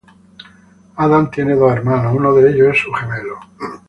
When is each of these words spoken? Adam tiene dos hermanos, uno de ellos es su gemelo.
Adam 0.97 1.29
tiene 1.29 1.53
dos 1.55 1.71
hermanos, 1.73 2.15
uno 2.17 2.33
de 2.33 2.49
ellos 2.49 2.69
es 2.75 2.81
su 2.81 2.91
gemelo. 2.91 3.39